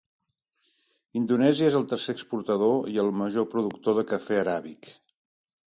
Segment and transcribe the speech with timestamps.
[1.19, 4.93] Indonèsia és el tercer exportador i el major productor de cafè aràbic.